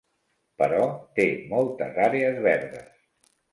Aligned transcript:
Però 0.61 0.79
té 1.19 1.27
moltes 1.53 2.01
àrees 2.09 2.43
verdes. 2.49 2.93